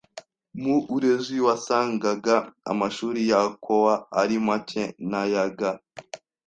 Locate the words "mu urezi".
0.61-1.35